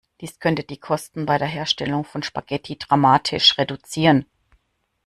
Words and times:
Dies 0.19 0.39
könnte 0.39 0.63
die 0.63 0.79
Kosten 0.79 1.27
bei 1.27 1.37
der 1.37 1.47
Herstellung 1.47 2.05
von 2.05 2.23
Spaghetti 2.23 2.75
dramatisch 2.75 3.59
reduzieren. 3.59 4.25